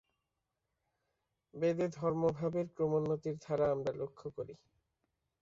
[1.53, 4.53] বেদে ধর্মভাবের ক্রমোন্নতির ধারা আমরা লক্ষ্য করি।